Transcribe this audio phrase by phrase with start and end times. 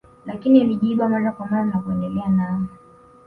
[0.25, 2.65] lakini alijiiba mara kwa mara na kuendelea nao